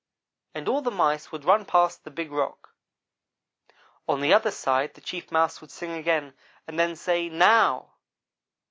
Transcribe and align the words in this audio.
and 0.55 0.67
all 0.67 0.81
the 0.81 0.89
mice 0.89 1.31
would 1.31 1.45
run 1.45 1.63
past 1.63 2.03
the 2.03 2.09
big 2.09 2.31
rock. 2.31 2.73
On 4.09 4.19
the 4.19 4.33
other 4.33 4.49
side, 4.49 4.95
the 4.95 4.99
Chief 5.01 5.31
Mouse 5.31 5.61
would 5.61 5.69
sing 5.69 5.91
again, 5.91 6.33
and 6.67 6.79
then 6.79 6.95
say 6.95 7.29
'now!' 7.29 7.93